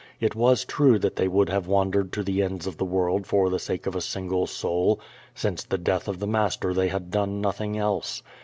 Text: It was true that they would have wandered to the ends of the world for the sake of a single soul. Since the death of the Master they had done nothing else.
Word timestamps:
It 0.19 0.33
was 0.33 0.65
true 0.65 0.97
that 0.97 1.15
they 1.15 1.27
would 1.27 1.47
have 1.49 1.67
wandered 1.67 2.11
to 2.13 2.23
the 2.23 2.41
ends 2.41 2.65
of 2.65 2.75
the 2.77 2.85
world 2.85 3.27
for 3.27 3.51
the 3.51 3.59
sake 3.59 3.85
of 3.85 3.95
a 3.95 4.01
single 4.01 4.47
soul. 4.47 4.99
Since 5.35 5.63
the 5.63 5.77
death 5.77 6.07
of 6.07 6.17
the 6.17 6.25
Master 6.25 6.73
they 6.73 6.87
had 6.87 7.11
done 7.11 7.39
nothing 7.39 7.77
else. 7.77 8.23